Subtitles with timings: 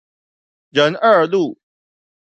[0.71, 1.59] 仁二路